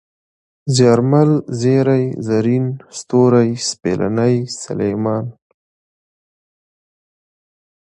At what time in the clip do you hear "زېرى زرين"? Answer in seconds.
1.59-2.65